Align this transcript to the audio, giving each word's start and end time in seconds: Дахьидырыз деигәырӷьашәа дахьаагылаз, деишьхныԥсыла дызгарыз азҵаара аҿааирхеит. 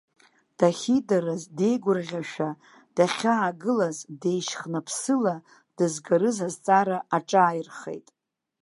Дахьидырыз 0.57 1.43
деигәырӷьашәа 1.57 2.49
дахьаагылаз, 2.95 3.97
деишьхныԥсыла 4.21 5.35
дызгарыз 5.75 6.37
азҵаара 6.47 6.97
аҿааирхеит. 7.17 8.07